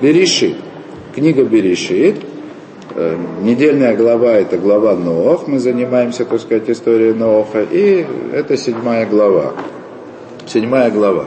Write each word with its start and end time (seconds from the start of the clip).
Берешит. 0.00 0.56
Книга 1.14 1.44
Берешит. 1.44 2.16
Э, 2.94 3.16
недельная 3.42 3.94
глава 3.94 4.32
это 4.32 4.56
глава 4.56 4.94
Ноах. 4.94 5.46
Мы 5.46 5.58
занимаемся, 5.58 6.24
так 6.24 6.40
сказать, 6.40 6.70
историей 6.70 7.12
Ноаха. 7.12 7.62
И 7.62 8.06
это 8.32 8.56
седьмая 8.56 9.06
глава. 9.06 9.52
Седьмая 10.46 10.90
глава. 10.90 11.26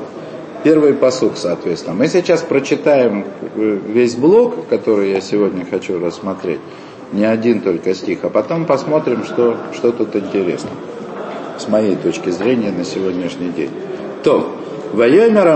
Первый 0.63 0.93
посук, 0.93 1.33
соответственно. 1.35 1.95
Мы 1.95 2.07
сейчас 2.07 2.41
прочитаем 2.41 3.25
э, 3.55 3.79
весь 3.87 4.15
блок, 4.15 4.67
который 4.69 5.11
я 5.11 5.21
сегодня 5.21 5.65
хочу 5.69 5.99
рассмотреть. 5.99 6.59
Не 7.11 7.25
один 7.25 7.61
только 7.61 7.93
стих, 7.93 8.19
а 8.23 8.29
потом 8.29 8.65
посмотрим, 8.65 9.23
что, 9.23 9.57
что 9.73 9.91
тут 9.91 10.15
интересно. 10.15 10.71
С 11.59 11.67
моей 11.67 11.95
точки 11.95 12.31
зрения 12.31 12.71
на 12.71 12.83
сегодняшний 12.83 13.49
день. 13.49 13.69
То, 14.23 14.51
Вайомер 14.93 15.47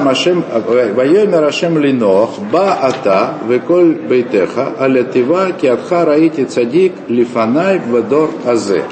Ашем 1.43 1.77
Линох, 1.77 2.39
Ба 2.51 2.73
Ата, 2.81 3.35
Веколь 3.47 3.93
Бейтеха, 3.93 4.73
Алятива, 4.79 5.51
Киатха 5.51 6.05
Раити 6.05 6.45
Цадик, 6.45 6.93
Лифанай, 7.07 7.79
Вадор 7.87 8.31
Азе. 8.47 8.83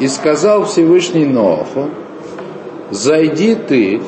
И 0.00 0.08
сказал 0.08 0.64
Всевышний 0.64 1.24
Ноаху, 1.24 1.88
зайди 2.90 3.54
ты 3.54 4.00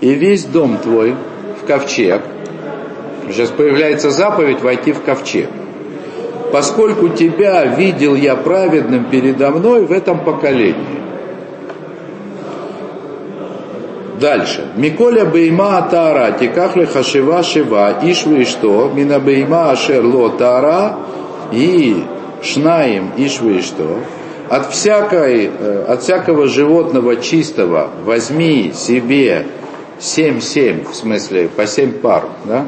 и 0.00 0.14
весь 0.14 0.44
дом 0.44 0.78
твой 0.78 1.14
в 1.62 1.66
ковчег. 1.66 2.22
Сейчас 3.28 3.50
появляется 3.50 4.10
заповедь 4.10 4.60
войти 4.60 4.92
в 4.92 5.02
ковчег. 5.02 5.48
Поскольку 6.50 7.10
тебя 7.10 7.64
видел 7.64 8.16
я 8.16 8.34
праведным 8.34 9.04
передо 9.08 9.52
мной 9.52 9.84
в 9.84 9.92
этом 9.92 10.18
поколении. 10.24 11.05
Дальше. 14.20 14.68
Миколя 14.76 15.24
бейма 15.24 15.86
тара, 15.90 16.32
тикахли 16.38 16.84
хашива 16.84 17.42
шива, 17.42 17.98
ишвы 18.02 18.44
что, 18.44 18.90
мина 18.94 19.18
бейма 19.18 19.70
ашер 19.70 20.04
ло 20.04 20.30
тара, 20.30 20.96
и 21.52 22.04
шнаим 22.42 23.12
ишвы 23.16 23.60
что. 23.62 23.98
От, 24.48 24.70
всякой, 24.70 25.50
э, 25.58 25.84
от 25.88 26.02
всякого 26.02 26.46
животного 26.46 27.16
чистого 27.16 27.90
возьми 28.04 28.72
себе 28.74 29.46
семь-семь, 29.98 30.84
в 30.84 30.94
смысле, 30.94 31.48
по 31.48 31.66
семь 31.66 31.92
пар, 31.92 32.24
да? 32.44 32.66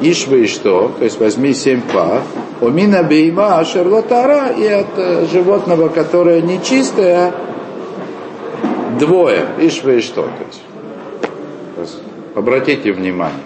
Ишвы 0.00 0.46
что, 0.46 0.92
то 0.98 1.04
есть 1.04 1.18
возьми 1.18 1.54
семь 1.54 1.80
пар, 1.80 2.22
Омина 2.60 3.02
бейма 3.02 3.64
шерлотара, 3.64 4.50
и 4.56 4.66
от 4.66 4.86
э, 4.96 5.26
животного, 5.32 5.88
которое 5.88 6.40
нечистое, 6.42 7.32
двое, 9.02 9.46
ишвы 9.58 9.98
и 9.98 10.00
что. 10.00 10.28
Обратите 12.34 12.92
внимание 12.92 13.42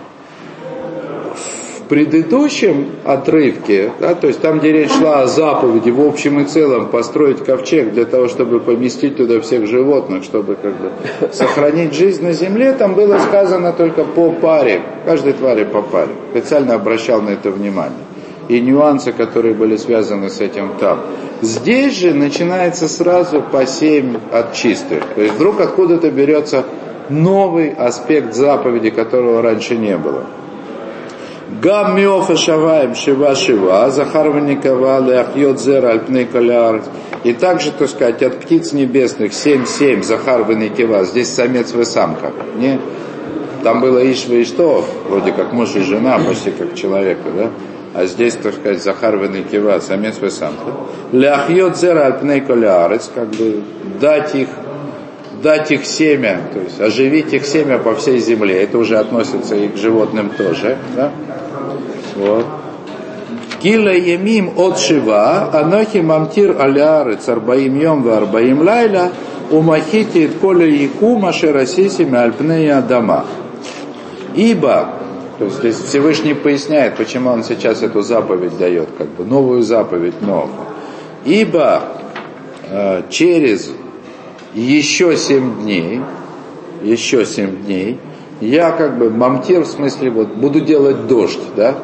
предыдущем 1.88 2.90
отрывке, 3.04 3.92
да, 4.00 4.14
то 4.14 4.26
есть 4.26 4.40
там, 4.40 4.58
где 4.58 4.72
речь 4.72 4.90
шла 4.90 5.22
о 5.22 5.26
заповеди 5.26 5.90
в 5.90 6.00
общем 6.00 6.40
и 6.40 6.44
целом 6.44 6.88
построить 6.88 7.44
ковчег 7.44 7.92
для 7.92 8.04
того, 8.04 8.28
чтобы 8.28 8.60
поместить 8.60 9.16
туда 9.16 9.40
всех 9.40 9.66
животных, 9.66 10.24
чтобы 10.24 10.56
как 10.56 10.72
бы 10.72 10.90
сохранить 11.32 11.94
жизнь 11.94 12.22
на 12.24 12.32
земле, 12.32 12.72
там 12.72 12.94
было 12.94 13.18
сказано 13.18 13.72
только 13.72 14.04
по 14.04 14.30
паре, 14.30 14.82
каждой 15.04 15.32
твари 15.32 15.64
по 15.64 15.82
паре. 15.82 16.10
Специально 16.32 16.74
обращал 16.74 17.22
на 17.22 17.30
это 17.30 17.50
внимание. 17.50 17.98
И 18.48 18.60
нюансы, 18.60 19.12
которые 19.12 19.54
были 19.54 19.76
связаны 19.76 20.30
с 20.30 20.40
этим 20.40 20.72
там. 20.78 21.00
Здесь 21.42 21.94
же 21.98 22.14
начинается 22.14 22.88
сразу 22.88 23.42
по 23.42 23.66
семь 23.66 24.16
от 24.32 24.54
чистых. 24.54 25.04
То 25.14 25.20
есть 25.22 25.34
вдруг 25.34 25.60
откуда-то 25.60 26.10
берется 26.10 26.64
новый 27.08 27.70
аспект 27.70 28.34
заповеди, 28.34 28.90
которого 28.90 29.42
раньше 29.42 29.76
не 29.76 29.96
было. 29.96 30.24
Гам 31.62 31.96
миофа 31.96 32.36
шаваем 32.36 32.94
шива 32.94 33.34
шива, 33.34 33.90
Захар 33.90 34.30
ваникава 34.30 35.00
леахьот 35.00 35.60
зер. 35.60 36.02
И 37.24 37.32
также, 37.32 37.72
так 37.72 37.88
сказать, 37.88 38.22
от 38.22 38.40
птиц 38.40 38.72
небесных 38.72 39.32
7-7 39.32 40.02
Захар 40.02 40.42
ваникива, 40.42 41.04
здесь 41.04 41.32
самец 41.32 41.74
и 41.74 41.84
самка. 41.84 42.32
Не? 42.56 42.78
Там 43.62 43.80
было 43.80 43.98
Ишва 43.98 44.34
и 44.34 44.44
что, 44.44 44.84
вроде 45.08 45.32
как 45.32 45.52
муж 45.52 45.74
и 45.74 45.80
жена, 45.80 46.18
почти 46.18 46.50
как 46.50 46.74
человека, 46.74 47.30
да? 47.36 47.50
А 47.94 48.06
здесь, 48.06 48.34
так 48.34 48.54
сказать, 48.54 48.82
Захар 48.82 49.16
ваникива, 49.16 49.78
самец 49.80 50.16
и 50.22 50.30
самка. 50.30 50.72
Ляхьот 51.12 51.76
зер 51.76 51.98
альпней 51.98 52.40
калярец, 52.40 53.10
как 53.14 53.28
бы 53.30 53.62
дать 54.00 54.34
их 54.34 54.48
дать 55.42 55.70
их 55.70 55.84
семя, 55.84 56.40
то 56.52 56.60
есть 56.60 56.80
оживить 56.80 57.32
их 57.32 57.46
семя 57.46 57.78
по 57.78 57.94
всей 57.94 58.18
земле. 58.18 58.62
Это 58.62 58.78
уже 58.78 58.98
относится 58.98 59.54
и 59.54 59.68
к 59.68 59.76
животным 59.76 60.30
тоже. 60.30 60.78
Да? 60.96 61.10
Вот. 62.16 62.46
Кила 63.62 63.92
емим 63.92 64.52
от 64.56 64.78
шива, 64.78 65.50
анохи 65.52 65.98
мамтир 65.98 66.60
алярец 66.60 67.28
арбаим 67.28 67.78
йом 67.78 68.02
ва 68.02 68.18
арбаим 68.18 68.62
лайла, 68.62 69.10
умахити 69.50 70.30
коля 70.40 70.66
яку 70.66 71.18
машерасисими 71.18 72.18
альпнея 72.18 72.80
дома. 72.80 73.24
Ибо, 74.34 74.90
то 75.38 75.44
есть 75.44 75.58
здесь 75.58 75.76
Всевышний 75.76 76.34
поясняет, 76.34 76.96
почему 76.96 77.30
он 77.30 77.44
сейчас 77.44 77.82
эту 77.82 78.00
заповедь 78.02 78.56
дает, 78.58 78.88
как 78.96 79.08
бы 79.08 79.24
новую 79.24 79.62
заповедь 79.62 80.20
новую. 80.22 80.66
Ибо 81.24 81.82
э, 82.70 83.02
через 83.10 83.70
еще 84.54 85.16
семь 85.16 85.62
дней, 85.62 86.00
еще 86.82 87.26
семь 87.26 87.64
дней, 87.64 87.98
я 88.40 88.70
как 88.70 88.98
бы 88.98 89.10
мамтир, 89.10 89.62
в 89.62 89.66
смысле, 89.66 90.10
вот, 90.10 90.28
буду 90.28 90.60
делать 90.60 91.06
дождь, 91.06 91.40
да, 91.54 91.76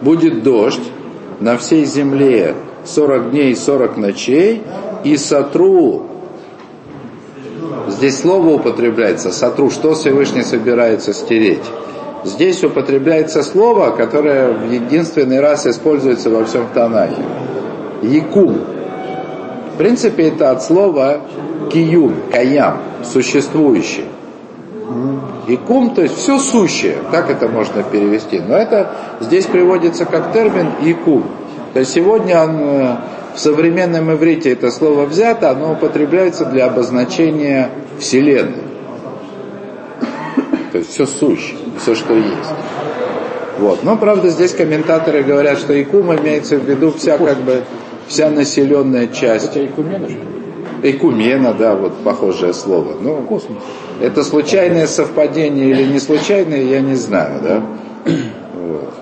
будет 0.00 0.42
дождь 0.42 0.82
на 1.40 1.58
всей 1.58 1.84
земле 1.84 2.54
40 2.84 3.30
дней 3.30 3.52
и 3.52 3.54
40 3.54 3.96
ночей, 3.96 4.62
и 5.04 5.16
сотру, 5.16 6.06
здесь 7.96 8.20
слово 8.20 8.56
употребляется, 8.56 9.30
сотру, 9.30 9.70
что 9.70 9.94
Всевышний 9.94 10.42
собирается 10.42 11.12
стереть. 11.12 11.64
Здесь 12.24 12.64
употребляется 12.64 13.42
слово, 13.42 13.90
которое 13.90 14.52
в 14.52 14.70
единственный 14.70 15.40
раз 15.40 15.66
используется 15.66 16.30
во 16.30 16.44
всем 16.44 16.66
Танахе. 16.72 17.22
Якум. 18.02 18.60
В 19.74 19.76
принципе, 19.76 20.28
это 20.28 20.50
от 20.50 20.62
слова 20.62 21.20
киюм, 21.70 22.14
каям, 22.32 22.78
существующий. 23.02 24.04
И 25.46 25.56
кум, 25.56 25.94
то 25.94 26.02
есть 26.02 26.16
все 26.16 26.38
сущее, 26.38 26.96
так 27.10 27.30
это 27.30 27.48
можно 27.48 27.82
перевести. 27.82 28.40
Но 28.40 28.56
это 28.56 28.92
здесь 29.20 29.44
приводится 29.46 30.06
как 30.06 30.32
термин 30.32 30.68
икум. 30.82 31.24
То 31.74 31.80
есть 31.80 31.92
сегодня 31.92 32.42
он, 32.42 32.58
э, 32.60 32.96
в 33.34 33.40
современном 33.40 34.12
иврите 34.12 34.52
это 34.52 34.70
слово 34.70 35.04
взято, 35.04 35.50
оно 35.50 35.72
употребляется 35.72 36.44
для 36.46 36.66
обозначения 36.66 37.68
Вселенной. 37.98 38.64
То 40.72 40.78
есть 40.78 40.90
все 40.90 41.06
сущее, 41.06 41.56
все, 41.80 41.94
что 41.94 42.14
есть. 42.14 42.50
Вот. 43.58 43.84
Но, 43.84 43.96
правда, 43.96 44.28
здесь 44.30 44.52
комментаторы 44.52 45.22
говорят, 45.22 45.58
что 45.58 45.80
икум 45.80 46.14
имеется 46.16 46.56
в 46.56 46.64
виду 46.68 46.92
вся 46.92 47.18
как 47.18 47.38
бы 47.38 47.62
вся 48.08 48.30
населенная 48.30 49.06
часть. 49.08 49.50
Это 49.50 49.64
икумена, 49.64 50.08
Экумена, 50.82 51.54
да, 51.54 51.74
вот 51.76 51.94
похожее 51.98 52.52
слово. 52.52 52.96
Ну, 53.00 53.22
Космос. 53.22 53.62
Это 54.00 54.24
случайное 54.24 54.86
совпадение 54.86 55.70
или 55.70 55.84
не 55.84 55.98
случайное, 55.98 56.62
я 56.62 56.80
не 56.80 56.94
знаю, 56.94 57.40
да. 57.42 57.62
Вот. 58.54 58.94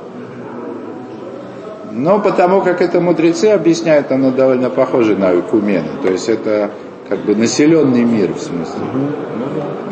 Но 1.92 2.20
потому 2.20 2.60
как 2.60 2.80
это 2.80 3.00
мудрецы 3.00 3.46
объясняют, 3.46 4.12
оно 4.12 4.30
довольно 4.30 4.70
похоже 4.70 5.16
на 5.16 5.38
Экумену. 5.38 6.02
То 6.02 6.12
есть 6.12 6.28
это 6.28 6.70
как 7.12 7.26
бы 7.26 7.34
населенный 7.36 8.04
мир 8.04 8.32
в 8.32 8.40
смысле. 8.40 8.80
Ну, 8.94 9.08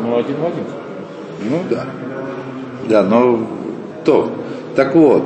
ну 0.03 0.17
один 0.17 0.37
в 0.37 0.45
один. 0.47 0.63
Ну 1.51 1.59
да. 1.69 1.85
Да, 2.89 3.03
но 3.03 3.47
то. 4.03 4.31
Так 4.75 4.95
вот, 4.95 5.23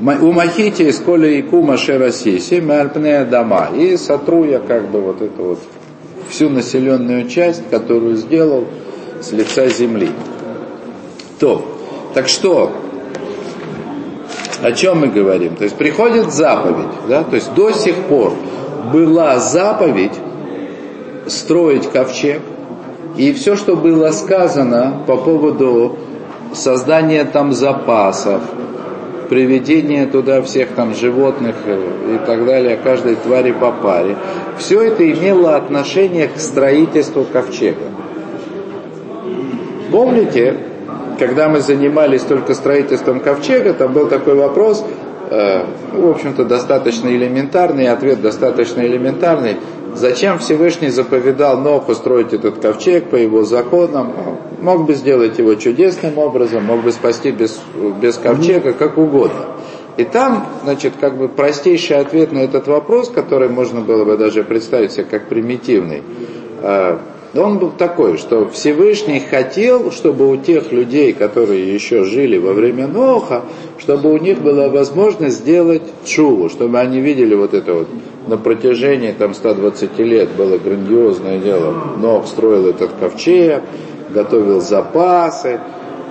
у 0.00 0.32
Махити 0.32 0.82
из 0.82 0.98
Коля 0.98 1.30
и 1.30 1.40
Кума 1.40 1.78
Шерасиси, 1.78 2.60
Мальпнея 2.60 3.24
дома. 3.24 3.68
И 3.74 3.96
сотру 3.96 4.44
я 4.44 4.58
как 4.58 4.90
бы 4.90 5.00
вот 5.00 5.22
это 5.22 5.42
вот 5.42 5.60
всю 6.28 6.50
населенную 6.50 7.26
часть, 7.26 7.70
которую 7.70 8.16
сделал 8.16 8.66
с 9.22 9.32
лица 9.32 9.66
земли. 9.68 10.10
То, 11.38 11.64
так 12.12 12.28
что, 12.28 12.70
о 14.60 14.72
чем 14.72 15.00
мы 15.00 15.06
говорим? 15.06 15.56
То 15.56 15.64
есть 15.64 15.76
приходит 15.76 16.34
заповедь, 16.34 17.08
да, 17.08 17.24
то 17.24 17.36
есть 17.36 17.54
до 17.54 17.70
сих 17.70 17.94
пор 17.94 18.34
была 18.92 19.38
заповедь 19.38 20.12
строить 21.30 21.90
ковчег, 21.90 22.42
и 23.16 23.32
все, 23.32 23.56
что 23.56 23.76
было 23.76 24.10
сказано 24.10 25.02
по 25.06 25.16
поводу 25.16 25.96
создания 26.52 27.24
там 27.24 27.52
запасов, 27.52 28.42
приведение 29.28 30.06
туда 30.06 30.42
всех 30.42 30.70
там 30.70 30.94
животных 30.94 31.54
и 31.66 32.18
так 32.26 32.44
далее, 32.44 32.76
каждой 32.76 33.16
твари 33.16 33.52
по 33.52 33.70
паре. 33.70 34.16
Все 34.58 34.82
это 34.82 35.08
имело 35.08 35.56
отношение 35.56 36.28
к 36.28 36.38
строительству 36.38 37.24
ковчега. 37.24 37.86
Помните, 39.90 40.56
когда 41.18 41.48
мы 41.48 41.60
занимались 41.60 42.22
только 42.22 42.54
строительством 42.54 43.20
ковчега, 43.20 43.74
там 43.74 43.92
был 43.92 44.08
такой 44.08 44.34
вопрос, 44.34 44.84
в 45.30 46.10
общем-то, 46.10 46.44
достаточно 46.44 47.08
элементарный, 47.08 47.88
ответ 47.88 48.20
достаточно 48.20 48.80
элементарный. 48.80 49.58
Зачем 49.94 50.38
Всевышний 50.38 50.88
заповедал 50.88 51.58
Ноху 51.58 51.94
строить 51.94 52.32
этот 52.32 52.58
ковчег 52.58 53.10
по 53.10 53.16
его 53.16 53.44
законам? 53.44 54.12
Мог 54.60 54.86
бы 54.86 54.94
сделать 54.94 55.38
его 55.38 55.54
чудесным 55.54 56.18
образом, 56.18 56.64
мог 56.64 56.82
бы 56.82 56.90
спасти 56.92 57.30
без, 57.30 57.60
без 58.00 58.18
ковчега, 58.18 58.72
как 58.72 58.98
угодно. 58.98 59.46
И 59.96 60.04
там, 60.04 60.46
значит, 60.64 60.94
как 61.00 61.16
бы 61.16 61.28
простейший 61.28 61.98
ответ 61.98 62.32
на 62.32 62.38
этот 62.38 62.66
вопрос, 62.66 63.10
который 63.10 63.48
можно 63.48 63.80
было 63.80 64.04
бы 64.04 64.16
даже 64.16 64.44
представить 64.44 64.92
себе 64.92 65.04
как 65.04 65.28
примитивный, 65.28 66.02
э, 66.62 66.98
он 67.34 67.58
был 67.58 67.70
такой, 67.70 68.18
что 68.18 68.48
Всевышний 68.48 69.20
хотел, 69.20 69.92
чтобы 69.92 70.28
у 70.28 70.36
тех 70.36 70.72
людей, 70.72 71.12
которые 71.12 71.72
еще 71.72 72.04
жили 72.04 72.38
во 72.38 72.52
время 72.52 72.88
Ноха, 72.88 73.44
чтобы 73.78 74.12
у 74.12 74.18
них 74.18 74.40
была 74.40 74.68
возможность 74.68 75.38
сделать 75.38 75.82
чуву, 76.04 76.48
чтобы 76.48 76.80
они 76.80 77.00
видели 77.00 77.34
вот 77.34 77.54
это 77.54 77.74
вот 77.74 77.88
на 78.26 78.36
протяжении 78.36 79.12
там 79.12 79.34
120 79.34 79.98
лет 80.00 80.30
было 80.30 80.58
грандиозное 80.58 81.38
дело. 81.38 81.74
Нох 81.98 82.26
строил 82.26 82.68
этот 82.68 82.92
ковчег, 82.98 83.62
готовил 84.10 84.60
запасы, 84.60 85.60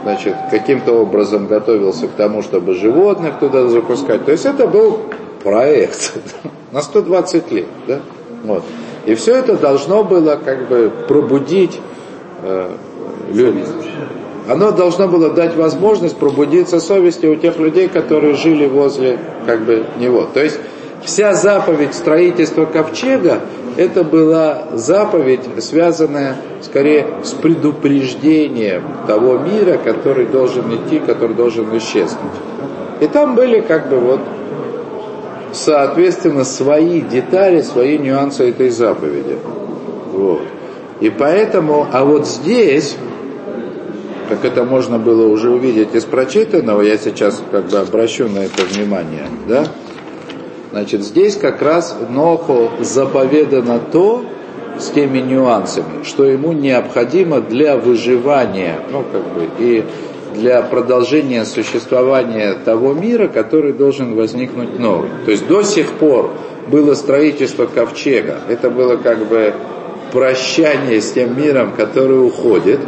значит, 0.04 0.36
каким-то 0.50 0.94
образом 0.94 1.48
готовился 1.48 2.07
к 2.07 2.12
тому, 2.12 2.42
чтобы 2.42 2.75
животных 2.75 3.39
туда 3.39 3.68
запускать. 3.68 4.25
То 4.25 4.31
есть 4.31 4.45
это 4.45 4.68
был 4.68 5.01
проект 5.44 6.13
на 6.71 6.81
120 6.81 7.51
лет. 7.51 7.68
Да? 7.88 8.00
Вот. 8.44 8.64
И 9.06 9.16
все 9.16 9.36
это 9.36 9.56
должно 9.56 10.04
было 10.04 10.36
как 10.44 10.68
бы 10.68 10.92
пробудить 11.08 11.80
э, 12.44 12.70
людей. 13.32 13.66
Оно 14.48 14.72
должно 14.72 15.08
было 15.08 15.30
дать 15.30 15.56
возможность 15.56 16.18
пробудиться 16.18 16.80
совести 16.80 17.28
у 17.28 17.36
тех 17.36 17.58
людей, 17.58 17.88
которые 17.88 18.36
жили 18.36 18.66
возле 18.66 19.20
как 19.46 19.62
бы 19.62 19.86
него. 20.00 20.28
То 20.34 20.44
есть 20.44 20.60
вся 21.04 21.34
заповедь 21.34 21.94
строительства 21.94 22.66
ковчега, 22.66 23.42
это 23.78 24.04
была 24.04 24.64
заповедь, 24.74 25.42
связанная 25.60 26.36
скорее 26.62 27.08
с 27.24 27.32
предупреждением 27.32 28.84
того 29.08 29.38
мира, 29.38 29.78
который 29.78 30.26
должен 30.26 30.76
идти, 30.76 31.00
который 31.00 31.36
должен 31.36 31.78
исчезнуть. 31.78 32.18
И 33.00 33.08
там 33.08 33.36
были 33.36 33.62
как 33.62 33.90
бы 33.90 34.00
вот 34.00 34.20
соответственно, 35.54 36.44
свои 36.44 37.01
детали, 37.01 37.62
свои 37.62 37.98
нюансы 37.98 38.50
этой 38.50 38.69
заповеди. 38.69 39.38
Вот. 40.13 40.42
И 41.00 41.10
поэтому, 41.10 41.88
а 41.92 42.04
вот 42.04 42.28
здесь, 42.28 42.98
как 44.28 44.44
это 44.44 44.63
можно 44.63 45.00
было 45.00 45.28
уже 45.28 45.50
увидеть 45.50 45.96
из 45.96 46.06
прочитанного, 46.06 46.81
я 46.81 46.98
сейчас 46.98 47.42
как 47.51 47.68
бы 47.68 47.78
обращу 47.78 48.28
на 48.28 48.40
это 48.40 48.63
внимание, 48.63 49.28
да? 49.48 49.66
Значит, 50.72 51.04
здесь 51.04 51.36
как 51.36 51.62
раз 51.62 51.98
Ноху 52.10 52.69
заповедано 52.80 53.80
то, 53.92 54.24
с 54.80 54.90
теми 54.90 55.19
нюансами, 55.19 56.04
что 56.04 56.25
ему 56.25 56.54
необходимо 56.54 57.42
для 57.42 57.78
выживания, 57.78 58.80
ну, 58.92 59.04
как 59.12 59.24
бы, 59.34 59.50
и 59.60 59.84
для 60.34 60.62
продолжения 60.62 61.46
существования 61.46 62.54
того 62.54 62.94
мира, 62.94 63.28
который 63.28 63.74
должен 63.74 64.16
возникнуть 64.16 64.80
новый. 64.80 65.10
То 65.26 65.31
есть 65.31 65.48
до 65.48 65.64
сих 65.64 65.92
пор 65.94 66.31
было 66.68 66.94
строительство 66.94 67.66
ковчега, 67.66 68.38
это 68.48 68.70
было 68.70 68.98
как 68.98 69.26
бы 69.28 69.54
прощание 70.12 71.02
с 71.02 71.12
тем 71.12 71.40
миром, 71.40 71.74
который 71.76 72.26
уходит. 72.26 72.80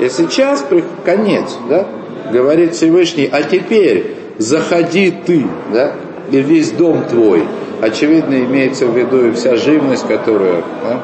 И 0.00 0.08
сейчас 0.08 0.64
конец, 1.04 1.56
да, 1.68 1.86
говорит 2.32 2.74
Всевышний, 2.74 3.28
а 3.30 3.42
теперь 3.42 4.14
заходи 4.38 5.12
ты, 5.24 5.46
да, 5.72 5.94
и 6.30 6.40
весь 6.40 6.70
дом 6.70 7.04
твой. 7.04 7.44
Очевидно, 7.80 8.34
имеется 8.34 8.86
в 8.86 8.96
виду 8.96 9.26
и 9.26 9.32
вся 9.32 9.56
живность, 9.56 10.06
которую 10.06 10.64
да, 10.82 11.00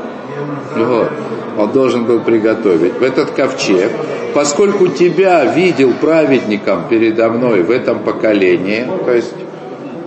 вот, 0.77 1.09
он 1.57 1.71
должен 1.71 2.05
был 2.05 2.21
приготовить 2.21 2.95
в 2.95 3.03
этот 3.03 3.31
ковчег 3.31 3.91
поскольку 4.35 4.89
тебя 4.89 5.45
видел 5.45 5.93
праведником 6.01 6.89
передо 6.91 7.31
мной 7.31 7.63
в 7.63 7.71
этом 7.71 8.01
поколении, 8.01 8.85
то 9.05 9.13
есть 9.13 9.33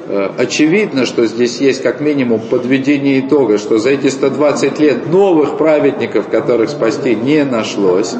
э, 0.09 0.29
очевидно, 0.38 1.06
что 1.06 1.25
здесь 1.25 1.59
есть 1.62 1.81
как 1.81 2.01
минимум 2.01 2.41
подведение 2.41 3.21
итога, 3.21 3.57
что 3.57 3.77
за 3.77 3.91
эти 3.91 4.07
120 4.07 4.79
лет 4.79 5.09
новых 5.09 5.57
праведников, 5.57 6.27
которых 6.27 6.69
спасти 6.69 7.15
не 7.15 7.45
нашлось, 7.45 8.13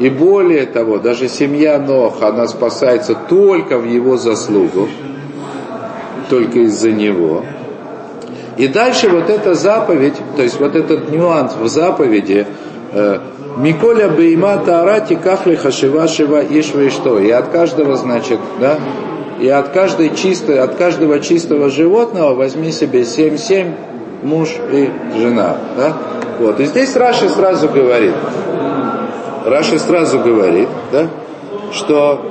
и 0.00 0.10
более 0.10 0.66
того, 0.66 0.98
даже 0.98 1.28
семья 1.28 1.78
Ноха, 1.78 2.28
она 2.28 2.48
спасается 2.48 3.14
только 3.14 3.78
в 3.78 3.86
его 3.86 4.16
заслугу, 4.16 4.88
только 6.28 6.60
из-за 6.60 6.90
него. 6.90 7.44
И 8.56 8.66
дальше 8.66 9.08
вот 9.08 9.30
эта 9.30 9.54
заповедь, 9.54 10.14
то 10.36 10.42
есть 10.42 10.58
вот 10.58 10.74
этот 10.74 11.10
нюанс 11.10 11.54
в 11.54 11.68
заповеди, 11.68 12.46
э, 12.92 13.18
Миколя 13.56 14.08
бейма 14.08 14.56
таарати 14.64 15.14
кахли 15.14 15.56
хашива 15.56 16.08
шива 16.08 16.42
ишва 16.42 16.82
и 16.82 16.90
что. 16.90 17.18
И 17.18 17.30
от 17.30 17.48
каждого, 17.48 17.96
значит, 17.96 18.40
да, 18.60 18.78
и 19.40 19.48
от 19.48 19.68
каждой 19.68 20.14
чистой, 20.14 20.58
от 20.60 20.74
каждого 20.74 21.20
чистого 21.20 21.68
животного 21.68 22.34
возьми 22.34 22.72
себе 22.72 23.02
7-7 23.02 23.72
муж 24.22 24.56
и 24.72 24.90
жена. 25.16 25.56
Да? 25.76 25.92
Вот. 26.40 26.60
И 26.60 26.64
здесь 26.64 26.96
Раши 26.96 27.28
сразу 27.28 27.68
говорит, 27.68 28.14
Раши 29.44 29.78
сразу 29.78 30.18
говорит, 30.18 30.68
да, 30.90 31.08
что 31.72 32.26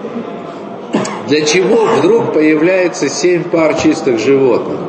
для 1.27 1.45
чего 1.45 1.85
вдруг 1.97 2.33
появляется 2.33 3.07
семь 3.07 3.43
пар 3.43 3.75
чистых 3.75 4.19
животных? 4.19 4.79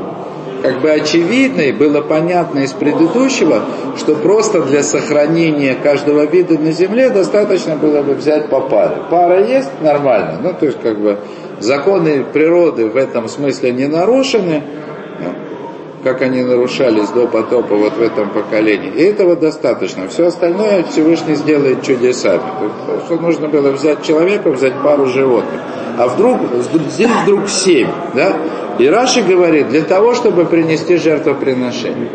Как 0.64 0.80
бы 0.80 0.90
очевидно 0.92 1.60
и 1.60 1.72
было 1.72 2.00
понятно 2.00 2.60
из 2.60 2.72
предыдущего, 2.72 3.64
что 3.98 4.14
просто 4.14 4.62
для 4.62 4.82
сохранения 4.82 5.74
каждого 5.74 6.24
вида 6.24 6.58
на 6.58 6.72
Земле 6.72 7.10
достаточно 7.10 7.76
было 7.76 8.00
бы 8.00 8.14
взять 8.14 8.48
по 8.48 8.62
паре. 8.62 8.96
Пара 9.10 9.46
есть 9.46 9.68
нормально, 9.82 10.40
ну 10.42 10.54
то 10.58 10.64
есть 10.64 10.80
как 10.80 10.98
бы 10.98 11.18
законы 11.60 12.24
природы 12.32 12.86
в 12.86 12.96
этом 12.96 13.28
смысле 13.28 13.72
не 13.72 13.88
нарушены, 13.88 14.62
как 16.02 16.22
они 16.22 16.42
нарушались 16.42 17.10
до 17.10 17.26
потопа 17.26 17.74
вот 17.74 17.92
в 17.98 18.00
этом 18.00 18.30
поколении. 18.30 18.90
И 18.90 19.02
этого 19.02 19.36
достаточно. 19.36 20.08
Все 20.08 20.28
остальное 20.28 20.84
Всевышний 20.84 21.34
сделает 21.34 21.82
чудесами. 21.82 22.40
Что 23.04 23.16
нужно 23.16 23.48
было 23.48 23.70
взять 23.70 24.02
человека, 24.02 24.50
взять 24.50 24.82
пару 24.82 25.04
животных. 25.08 25.60
А 25.98 26.08
вдруг, 26.08 26.40
здесь 26.88 27.10
вдруг 27.24 27.50
семь, 27.50 27.88
да? 28.14 28.34
И 28.78 28.88
Раши 28.88 29.22
говорит, 29.22 29.68
для 29.68 29.82
того, 29.82 30.14
чтобы 30.14 30.44
принести 30.46 30.96
жертвоприношение. 30.96 32.08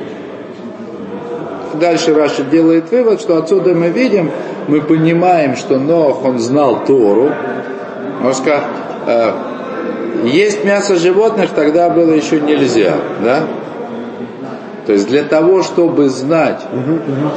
Дальше 1.80 2.14
Раши 2.14 2.44
делает 2.44 2.92
вывод, 2.92 3.22
что 3.22 3.38
отсюда 3.38 3.74
мы 3.74 3.90
видим, 3.90 4.32
мы 4.68 4.82
понимаем, 4.82 5.56
что 5.56 5.78
Нох, 5.78 6.26
он 6.26 6.40
знал 6.40 6.84
Тору. 6.86 7.32
Он 8.24 8.34
сказал, 8.34 8.62
э, 9.08 9.32
есть 10.26 10.66
мясо 10.66 10.96
животных 10.96 11.52
тогда 11.52 11.90
было 11.90 12.12
еще 12.12 12.42
нельзя, 12.42 12.96
да? 13.24 13.44
То 14.86 14.94
есть 14.94 15.08
для 15.08 15.24
того, 15.24 15.62
чтобы 15.62 16.10
знать 16.10 16.62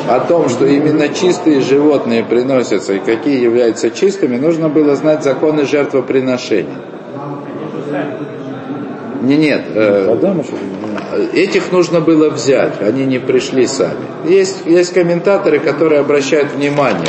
о 0.09 0.21
том, 0.21 0.49
что 0.49 0.65
именно 0.65 1.11
чистые 1.11 1.61
животные 1.61 2.25
приносятся 2.25 2.95
и 2.95 2.99
какие 2.99 3.41
являются 3.41 3.91
чистыми, 3.91 4.39
нужно 4.39 4.69
было 4.71 4.97
знать 4.97 5.23
законы 5.23 5.67
жертвоприношения. 5.67 6.79
Не, 9.23 9.37
нет. 9.37 9.63
Э, 9.75 10.17
этих 11.33 11.71
нужно 11.71 12.01
было 12.01 12.29
взять, 12.31 12.81
они 12.81 13.05
не 13.05 13.19
пришли 13.19 13.67
сами. 13.67 14.05
Есть, 14.25 14.67
есть 14.67 14.93
комментаторы, 14.93 15.61
которые 15.61 16.01
обращают 16.01 16.53
внимание, 16.53 17.09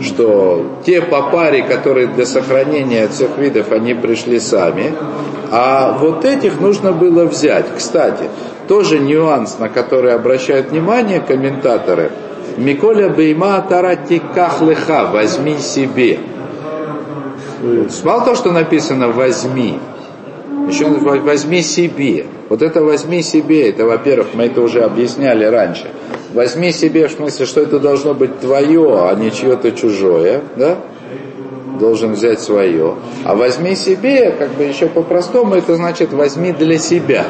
что 0.00 0.78
те 0.86 1.02
по 1.02 1.22
паре, 1.30 1.62
которые 1.62 2.06
для 2.06 2.26
сохранения 2.26 3.08
всех 3.08 3.36
видов, 3.38 3.72
они 3.72 3.94
пришли 3.94 4.38
сами, 4.38 4.92
а 5.50 5.96
вот 5.98 6.24
этих 6.24 6.60
нужно 6.60 6.92
было 6.92 7.24
взять. 7.24 7.66
Кстати, 7.76 8.24
тоже 8.68 9.00
нюанс, 9.00 9.58
на 9.58 9.68
который 9.68 10.14
обращают 10.14 10.70
внимание 10.70 11.20
комментаторы. 11.20 12.12
Миколя 12.56 13.08
бейма 13.08 13.64
тарати 13.68 14.20
кахлеха, 14.34 15.08
возьми 15.12 15.58
себе. 15.58 16.20
Мало 18.04 18.24
то, 18.24 18.34
что 18.34 18.52
написано 18.52 19.08
возьми, 19.08 19.80
еще 20.68 20.86
возьми 20.86 21.62
себе. 21.62 22.26
Вот 22.48 22.62
это 22.62 22.82
возьми 22.82 23.22
себе, 23.22 23.70
это, 23.70 23.84
во-первых, 23.84 24.28
мы 24.34 24.44
это 24.44 24.60
уже 24.62 24.82
объясняли 24.82 25.44
раньше. 25.44 25.90
Возьми 26.32 26.72
себе 26.72 27.08
в 27.08 27.12
смысле, 27.12 27.46
что 27.46 27.60
это 27.60 27.78
должно 27.78 28.14
быть 28.14 28.38
твое, 28.40 29.08
а 29.08 29.14
не 29.14 29.30
чье-то 29.30 29.72
чужое, 29.72 30.42
да? 30.56 30.78
Должен 31.80 32.12
взять 32.12 32.40
свое. 32.40 32.96
А 33.24 33.34
возьми 33.34 33.74
себе, 33.74 34.34
как 34.38 34.50
бы 34.50 34.64
еще 34.64 34.88
по-простому, 34.88 35.54
это 35.54 35.76
значит 35.76 36.12
возьми 36.12 36.52
для 36.52 36.78
себя. 36.78 37.24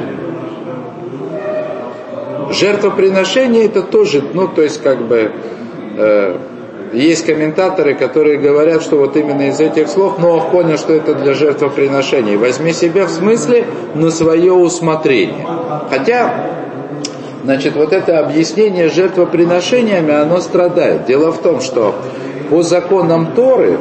Жертвоприношение 2.50 3.66
это 3.66 3.82
тоже, 3.82 4.22
ну, 4.32 4.48
то 4.48 4.62
есть 4.62 4.82
как 4.82 5.06
бы, 5.06 5.32
э, 5.96 6.36
есть 6.92 7.26
комментаторы, 7.26 7.94
которые 7.94 8.38
говорят, 8.38 8.82
что 8.82 8.96
вот 8.96 9.16
именно 9.16 9.48
из 9.48 9.60
этих 9.60 9.88
слов 9.88 10.18
Ноах 10.18 10.50
понял, 10.50 10.78
что 10.78 10.92
это 10.92 11.14
для 11.14 11.34
жертвоприношения. 11.34 12.38
Возьми 12.38 12.72
себя 12.72 13.06
в 13.06 13.10
смысле 13.10 13.66
на 13.94 14.10
свое 14.10 14.52
усмотрение. 14.52 15.46
Хотя, 15.90 16.50
значит, 17.44 17.74
вот 17.76 17.92
это 17.92 18.18
объяснение 18.18 18.88
жертвоприношениями, 18.88 20.12
оно 20.12 20.40
страдает. 20.40 21.06
Дело 21.06 21.32
в 21.32 21.38
том, 21.38 21.60
что 21.60 21.94
по 22.50 22.62
законам 22.62 23.32
Торы, 23.34 23.78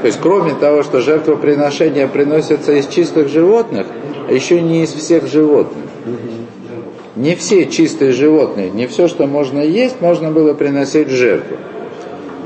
то 0.00 0.06
есть 0.06 0.18
кроме 0.20 0.54
того, 0.54 0.82
что 0.82 1.00
жертвоприношения 1.00 2.08
приносятся 2.08 2.72
из 2.72 2.86
чистых 2.88 3.28
животных, 3.28 3.86
а 4.28 4.32
еще 4.32 4.60
не 4.60 4.82
из 4.82 4.92
всех 4.92 5.26
животных. 5.26 5.84
Не 7.14 7.34
все 7.36 7.66
чистые 7.66 8.12
животные, 8.12 8.70
не 8.70 8.86
все, 8.86 9.06
что 9.06 9.26
можно 9.26 9.60
есть, 9.60 10.00
можно 10.00 10.30
было 10.30 10.54
приносить 10.54 11.08
в 11.08 11.12
жертву. 11.12 11.56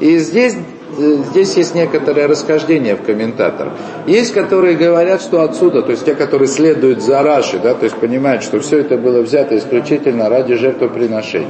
И 0.00 0.18
здесь, 0.18 0.54
э, 0.98 1.16
здесь 1.30 1.56
есть 1.56 1.74
некоторое 1.74 2.26
расхождение 2.26 2.96
в 2.96 3.02
комментаторах. 3.02 3.72
Есть, 4.06 4.32
которые 4.32 4.76
говорят, 4.76 5.22
что 5.22 5.42
отсюда, 5.42 5.82
то 5.82 5.92
есть 5.92 6.04
те, 6.04 6.14
которые 6.14 6.48
следуют 6.48 7.02
за 7.02 7.22
Раши, 7.22 7.58
да, 7.58 7.74
то 7.74 7.84
есть 7.84 7.96
понимают, 7.96 8.42
что 8.42 8.60
все 8.60 8.78
это 8.78 8.96
было 8.96 9.22
взято 9.22 9.56
исключительно 9.56 10.28
ради 10.28 10.54
жертвоприношений. 10.54 11.46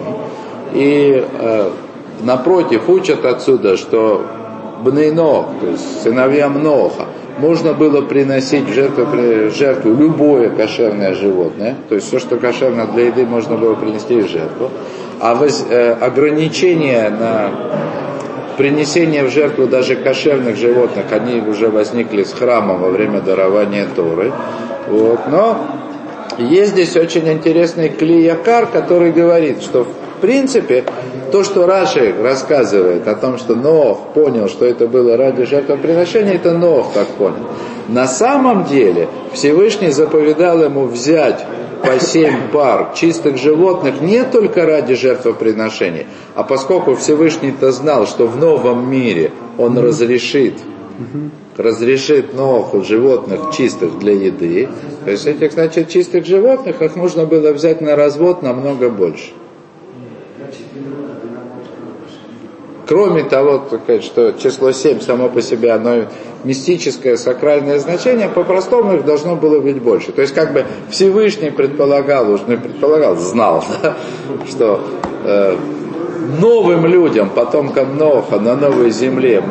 И 0.75 1.25
э, 1.41 1.71
напротив 2.23 2.89
учат 2.89 3.25
отсюда, 3.25 3.77
что 3.77 4.25
Бнейно, 4.83 5.47
то 5.61 5.67
есть 5.71 6.03
сыновьям 6.03 6.63
Ноха, 6.63 7.07
можно 7.39 7.73
было 7.73 8.03
приносить 8.03 8.69
жертву, 8.69 9.05
в 9.05 9.51
жертву 9.51 9.95
любое 9.95 10.51
кошерное 10.51 11.15
животное, 11.15 11.77
то 11.89 11.95
есть 11.95 12.09
все, 12.09 12.19
что 12.19 12.37
кошерно 12.37 12.87
для 12.87 13.07
еды, 13.07 13.27
можно 13.27 13.57
было 13.57 13.75
принести 13.75 14.21
в 14.21 14.29
жертву. 14.29 14.71
А 15.21 15.35
воз, 15.35 15.65
э, 15.69 15.93
ограничения 15.93 17.11
на 17.11 17.51
принесение 18.57 19.25
в 19.25 19.31
жертву 19.31 19.67
даже 19.67 19.97
кошерных 19.97 20.57
животных, 20.57 21.07
они 21.11 21.41
уже 21.41 21.69
возникли 21.69 22.25
с 22.25 22.33
храмом 22.33 22.81
во 22.81 22.91
время 22.91 23.21
дарования 23.21 23.87
Торы. 23.95 24.33
Вот. 24.89 25.21
Но 25.29 25.59
есть 26.39 26.73
здесь 26.73 26.97
очень 26.97 27.29
интересный 27.29 27.89
клиякар, 27.89 28.67
который 28.67 29.13
говорит, 29.13 29.63
что 29.63 29.85
в 29.85 30.21
принципе 30.21 30.85
то, 31.33 31.45
что 31.45 31.67
Раши 31.67 32.15
рассказывает 32.23 33.07
о 33.09 33.15
том, 33.15 33.39
что 33.39 33.55
Нох 33.55 34.13
понял, 34.15 34.49
что 34.49 34.65
это 34.65 34.87
было 34.87 35.17
ради 35.17 35.45
жертвоприношения, 35.45 36.35
это 36.35 36.53
Нох 36.53 36.93
так 36.93 37.09
понял. 37.09 37.47
На 37.89 38.07
самом 38.07 38.65
деле 38.65 39.09
Всевышний 39.33 39.91
заповедал 39.91 40.63
ему 40.63 40.85
взять 40.87 41.45
по 41.83 42.01
семь 42.01 42.49
пар 42.53 42.93
чистых 42.95 43.37
животных 43.37 44.01
не 44.01 44.25
только 44.25 44.67
ради 44.67 44.95
жертвоприношений, 44.95 46.07
а 46.35 46.43
поскольку 46.43 46.95
Всевышний-то 46.95 47.73
знал, 47.73 48.07
что 48.07 48.27
в 48.27 48.37
новом 48.37 48.91
мире 48.91 49.33
он 49.59 49.79
разрешит 49.79 50.55
разрешит 51.57 52.35
Ноху 52.35 52.83
животных 52.83 53.55
чистых 53.57 53.99
для 53.99 54.13
еды, 54.13 54.69
то 55.05 55.11
есть 55.11 55.27
этих, 55.27 55.53
значит, 55.53 55.89
чистых 55.89 56.27
животных, 56.27 56.83
их 56.83 56.97
нужно 56.97 57.25
было 57.25 57.53
взять 57.53 57.81
на 57.81 57.97
развод 57.97 58.43
намного 58.43 58.91
больше. 58.91 59.33
Кроме 62.87 63.25
того, 63.25 63.65
что 64.01 64.33
число 64.33 64.71
7 64.71 65.01
само 65.01 65.29
по 65.29 65.43
себе, 65.43 65.73
оно 65.73 66.05
мистическое, 66.45 67.17
сакральное 67.17 67.81
значение, 67.81 68.29
по-простому 68.29 68.95
их 68.95 69.05
должно 69.05 69.35
было 69.35 69.61
быть 69.61 69.83
больше. 69.83 70.13
То 70.13 70.23
есть 70.23 70.35
как 70.35 70.53
бы 70.53 70.65
Всевышний 70.89 71.51
предполагал, 71.51 72.31
уж 72.31 72.43
не 72.47 72.57
предполагал, 72.57 73.17
знал, 73.17 73.65
да, 73.83 73.97
что 74.49 74.81
э, 75.25 75.57
новым 76.41 76.87
людям, 76.87 77.31
потомкам 77.31 77.97
Ноха 77.97 78.39
на 78.39 78.55
новой 78.55 78.91
земле 78.91 79.43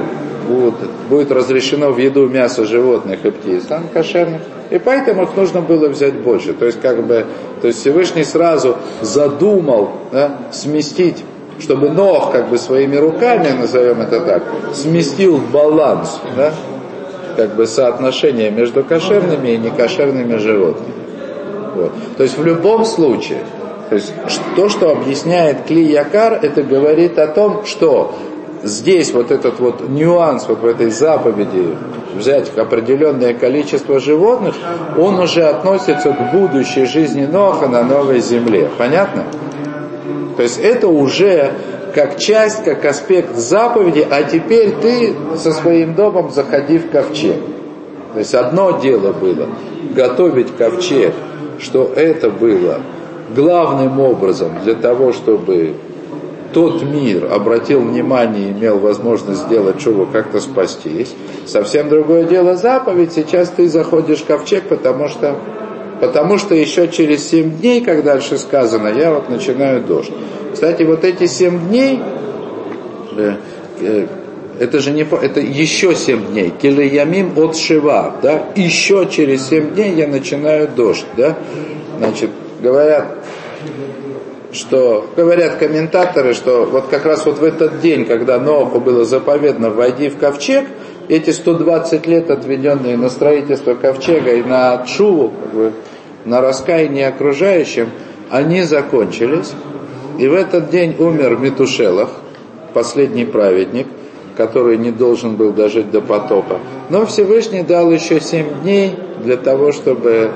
будут, 0.48 0.76
будет 1.10 1.32
разрешено 1.32 1.92
в 1.92 1.98
еду 1.98 2.30
мясо 2.30 2.64
животных 2.64 3.26
и 3.26 3.32
птиц, 3.32 3.64
там 3.66 3.90
кошерных. 3.94 4.42
И 4.70 4.80
поэтому 4.80 5.24
их 5.24 5.36
нужно 5.36 5.62
было 5.62 5.90
взять 5.90 6.22
больше. 6.22 6.54
То 6.54 6.66
есть 6.66 6.80
как 6.80 7.06
бы, 7.06 7.26
то 7.62 7.68
есть 7.68 7.82
Всевышний 7.82 8.24
сразу 8.24 8.78
задумал 9.02 9.92
да, 10.12 10.38
сместить 10.52 11.24
чтобы 11.60 11.90
Нох 11.90 12.32
как 12.32 12.50
бы 12.50 12.58
своими 12.58 12.96
руками, 12.96 13.50
назовем 13.50 14.02
это 14.02 14.22
так, 14.22 14.44
сместил 14.74 15.40
баланс, 15.52 16.20
да, 16.36 16.54
как 17.36 17.56
бы 17.56 17.66
соотношение 17.66 18.52
между 18.52 18.84
кошерными 18.84 19.50
и 19.50 19.58
некошерными 19.58 20.38
животными. 20.38 20.94
Вот. 21.76 21.92
То 22.18 22.24
есть 22.24 22.38
в 22.38 22.46
любом 22.46 22.86
случае, 22.86 23.40
то 23.90 23.96
есть 23.96 24.14
то, 24.56 24.70
что 24.70 24.92
объясняет 24.92 25.64
Кли 25.68 25.84
Якар, 25.84 26.40
это 26.42 26.64
говорит 26.64 27.20
о 27.20 27.28
том, 27.28 27.66
что 27.66 28.16
здесь 28.64 29.14
вот 29.14 29.32
этот 29.32 29.60
вот 29.60 29.88
нюанс 29.90 30.48
вот 30.48 30.62
в 30.62 30.66
этой 30.66 30.90
заповеди 30.90 31.76
взять 32.16 32.56
определенное 32.58 33.34
количество 33.34 34.00
животных, 34.00 34.56
он 34.98 35.20
уже 35.20 35.44
относится 35.44 36.12
к 36.12 36.32
будущей 36.32 36.86
жизни 36.86 37.26
Ноха 37.26 37.68
на 37.68 37.84
новой 37.84 38.22
земле. 38.22 38.70
Понятно? 38.78 39.26
То 40.36 40.44
есть 40.44 40.60
это 40.60 40.88
уже 40.88 41.52
как 41.94 42.18
часть, 42.18 42.64
как 42.64 42.84
аспект 42.86 43.36
заповеди, 43.36 44.06
а 44.10 44.24
теперь 44.24 44.74
ты 44.82 45.14
со 45.38 45.54
своим 45.54 45.96
домом 45.96 46.30
заходи 46.32 46.78
в 46.78 46.90
ковчег. 46.90 47.38
То 48.14 48.20
есть 48.20 48.34
одно 48.34 48.80
дело 48.80 49.14
было 49.14 49.48
готовить 49.94 50.56
ковчег, 50.58 51.14
что 51.60 51.92
это 51.96 52.30
было 52.30 52.82
главным 53.34 54.00
образом 54.00 54.52
для 54.64 54.76
того, 54.76 55.14
чтобы 55.14 55.76
тот 56.54 56.84
мир 56.84 57.32
обратил 57.32 57.82
внимание 57.82 58.50
и 58.50 58.52
имел 58.52 58.80
возможность 58.80 59.42
сделать 59.42 59.80
чего 59.80 60.06
как-то 60.06 60.40
спастись. 60.40 61.14
Совсем 61.46 61.90
другое 61.90 62.24
дело 62.24 62.56
заповедь. 62.56 63.12
Сейчас 63.14 63.50
ты 63.50 63.68
заходишь 63.68 64.20
в 64.20 64.26
ковчег, 64.26 64.64
потому 64.70 65.10
что 65.10 65.36
Потому 66.08 66.38
что 66.38 66.54
еще 66.54 66.88
через 66.88 67.28
7 67.30 67.58
дней, 67.60 67.82
как 67.82 68.04
дальше 68.04 68.38
сказано, 68.38 68.88
я 68.90 69.12
вот 69.12 69.30
начинаю 69.30 69.82
дождь. 69.82 70.12
Кстати, 70.54 70.84
вот 70.84 71.04
эти 71.04 71.26
7 71.26 71.68
дней, 71.68 72.00
э, 73.18 73.34
э, 73.82 74.08
это 74.60 74.80
же 74.80 74.92
не 74.92 75.02
это 75.02 75.40
еще 75.40 75.96
7 75.96 76.28
дней. 76.28 76.54
Килиямим 76.62 77.38
от 77.38 77.58
Шива, 77.58 78.16
да? 78.22 78.44
Еще 78.56 79.08
через 79.12 79.50
7 79.50 79.74
дней 79.74 79.94
я 79.96 80.08
начинаю 80.08 80.68
дождь, 80.68 81.06
да? 81.18 81.38
Значит, 81.98 82.30
говорят, 82.62 83.18
что 84.52 85.10
говорят 85.16 85.56
комментаторы, 85.56 86.34
что 86.34 86.66
вот 86.66 86.88
как 86.88 87.06
раз 87.06 87.26
вот 87.26 87.40
в 87.40 87.44
этот 87.44 87.82
день, 87.82 88.06
когда 88.06 88.40
Ноаху 88.40 88.80
было 88.80 89.06
заповедно 89.06 89.72
войди 89.72 90.10
в 90.10 90.18
ковчег, 90.18 90.66
эти 91.08 91.30
120 91.32 92.08
лет, 92.08 92.32
отведенные 92.32 92.98
на 92.98 93.10
строительство 93.10 93.76
ковчега 93.76 94.34
и 94.34 94.44
на 94.44 94.86
Чуву, 94.86 95.34
как 95.44 95.54
бы, 95.54 95.74
на 96.26 96.42
раскаяние 96.42 97.08
окружающим, 97.08 97.90
они 98.30 98.64
закончились. 98.64 99.54
И 100.18 100.28
в 100.28 100.34
этот 100.34 100.70
день 100.70 100.96
умер 100.98 101.38
Метушелах, 101.38 102.10
последний 102.74 103.26
праведник, 103.26 103.88
который 104.36 104.78
не 104.78 104.92
должен 104.92 105.36
был 105.36 105.52
дожить 105.52 105.92
до 105.92 106.02
потопа. 106.02 106.60
Но 106.90 107.06
Всевышний 107.06 107.64
дал 107.64 107.92
еще 107.92 108.20
семь 108.20 108.62
дней 108.62 108.96
для 109.24 109.38
того, 109.38 109.72
чтобы, 109.72 110.32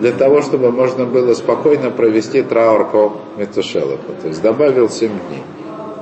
для 0.00 0.12
того, 0.12 0.42
чтобы 0.42 0.70
можно 0.70 1.06
было 1.06 1.34
спокойно 1.34 1.90
провести 1.90 2.42
траур 2.42 2.88
по 2.90 3.12
Метушелаху. 3.36 4.12
То 4.22 4.28
есть 4.28 4.42
добавил 4.42 4.88
семь 4.88 5.12
дней. 5.28 5.42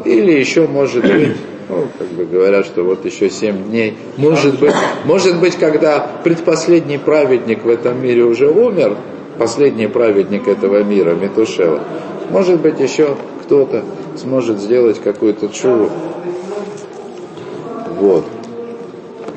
Или 0.05 0.33
еще, 0.33 0.67
может 0.67 1.05
быть, 1.05 1.37
ну, 1.71 1.87
как 1.99 2.09
бы 2.09 2.25
говорят, 2.25 2.67
что 2.67 2.83
вот 2.83 3.05
еще 3.05 3.31
семь 3.31 3.65
дней. 3.65 3.97
Может 4.17 4.59
быть, 4.59 4.75
может 5.05 5.41
быть, 5.41 5.57
когда 5.57 6.01
предпоследний 6.25 6.99
праведник 6.99 7.65
в 7.65 7.69
этом 7.69 8.03
мире 8.03 8.25
уже 8.25 8.49
умер, 8.49 8.97
последний 9.39 9.87
праведник 9.87 10.49
этого 10.49 10.83
мира, 10.83 11.15
Метушела, 11.15 11.81
может 12.31 12.61
быть, 12.61 12.81
еще 12.81 13.17
кто-то 13.45 13.85
сможет 14.17 14.59
сделать 14.59 15.01
какую-то 15.01 15.49
чуву. 15.49 15.91
Вот. 18.01 18.25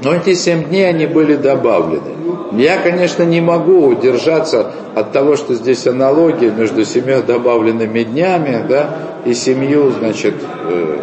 Но 0.04 0.14
эти 0.16 0.34
семь 0.34 0.66
дней 0.66 0.90
они 0.90 1.06
были 1.06 1.36
добавлены. 1.36 2.14
Я, 2.54 2.78
конечно, 2.78 3.24
не 3.24 3.42
могу 3.42 3.88
удержаться 3.88 4.72
от 4.96 5.12
того, 5.12 5.36
что 5.36 5.54
здесь 5.54 5.88
аналогия 5.88 6.52
между 6.52 6.84
семью 6.84 7.24
добавленными 7.24 8.04
днями 8.04 8.66
да, 8.68 8.98
и 9.26 9.34
семью, 9.34 9.92
значит, 9.92 10.36
э, 10.70 10.98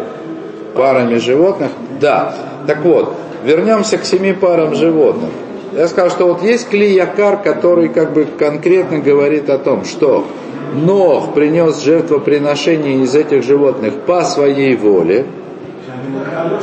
парами 0.73 1.17
животных. 1.17 1.71
Да, 1.99 2.33
так 2.67 2.83
вот, 2.83 3.13
вернемся 3.43 3.97
к 3.97 4.05
семи 4.05 4.33
парам 4.33 4.75
животных. 4.75 5.29
Я 5.73 5.87
сказал, 5.87 6.09
что 6.09 6.25
вот 6.25 6.43
есть 6.43 6.69
клиякар, 6.69 7.37
который 7.37 7.89
как 7.89 8.13
бы 8.13 8.25
конкретно 8.25 8.99
говорит 8.99 9.49
о 9.49 9.57
том, 9.57 9.85
что 9.85 10.25
Нох 10.73 11.33
принес 11.33 11.81
жертвоприношение 11.81 13.03
из 13.03 13.15
этих 13.15 13.43
животных 13.43 13.93
по 14.05 14.23
своей 14.23 14.75
воле. 14.75 15.25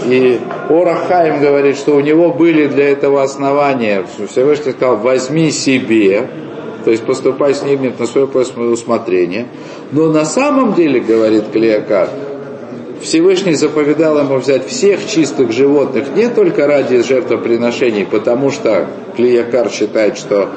И 0.06 0.40
Орахаим 0.68 1.40
говорит, 1.40 1.76
что 1.76 1.96
у 1.96 2.00
него 2.00 2.32
были 2.32 2.66
для 2.66 2.90
этого 2.90 3.22
основания. 3.22 4.04
Всевышний 4.30 4.72
сказал, 4.72 4.96
возьми 4.96 5.50
себе, 5.50 6.28
то 6.84 6.90
есть 6.90 7.04
поступай 7.04 7.54
с 7.54 7.62
ними 7.62 7.92
на 7.98 8.06
свое 8.06 8.26
усмотрение. 8.26 9.46
Но 9.92 10.10
на 10.10 10.24
самом 10.24 10.74
деле, 10.74 11.00
говорит 11.00 11.44
Клеякар, 11.52 12.08
Всевышний 13.00 13.54
заповедал 13.54 14.18
ему 14.18 14.36
взять 14.36 14.66
всех 14.66 15.06
чистых 15.06 15.52
животных 15.52 16.14
не 16.16 16.28
только 16.28 16.66
ради 16.66 17.02
жертвоприношений, 17.02 18.04
потому 18.04 18.50
что 18.50 18.86
Клиякар 19.16 19.70
считает, 19.70 20.16
что 20.16 20.48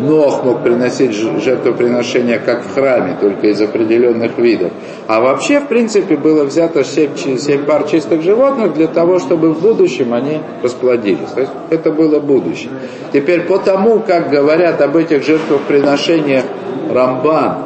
Нох 0.00 0.44
мог 0.44 0.62
приносить 0.62 1.12
жертвоприношения 1.12 2.38
как 2.38 2.64
в 2.64 2.74
храме, 2.74 3.18
только 3.20 3.48
из 3.48 3.60
определенных 3.60 4.38
видов. 4.38 4.72
А 5.06 5.20
вообще, 5.20 5.60
в 5.60 5.66
принципе, 5.66 6.16
было 6.16 6.44
взято 6.44 6.84
7, 6.84 7.36
7 7.36 7.64
пар 7.64 7.86
чистых 7.86 8.22
животных 8.22 8.74
для 8.74 8.86
того, 8.86 9.18
чтобы 9.18 9.52
в 9.52 9.60
будущем 9.60 10.14
они 10.14 10.40
расплодились. 10.62 11.28
То 11.34 11.40
есть 11.40 11.52
это 11.68 11.90
было 11.90 12.18
будущее. 12.18 12.70
Теперь 13.12 13.42
по 13.42 13.58
тому, 13.58 14.00
как 14.00 14.30
говорят 14.30 14.80
об 14.80 14.96
этих 14.96 15.22
жертвоприношениях 15.22 16.44
Рамбан 16.90 17.64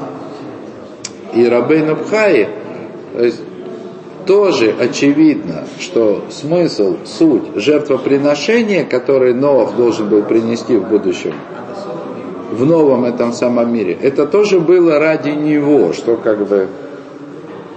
и 1.34 1.46
Рабейн 1.46 1.94
Бхаи, 1.94 2.48
то 3.12 3.24
есть 3.24 3.40
тоже 4.26 4.74
очевидно, 4.78 5.64
что 5.78 6.24
смысл, 6.30 6.96
суть 7.04 7.54
жертвоприношения, 7.56 8.84
которое 8.84 9.34
Ноах 9.34 9.76
должен 9.76 10.08
был 10.08 10.22
принести 10.22 10.76
в 10.76 10.88
будущем, 10.88 11.34
в 12.50 12.64
новом 12.64 13.04
этом 13.04 13.32
самом 13.32 13.72
мире, 13.72 13.96
это 14.00 14.26
тоже 14.26 14.60
было 14.60 14.98
ради 14.98 15.30
него, 15.30 15.92
что 15.92 16.16
как 16.16 16.46
бы 16.46 16.68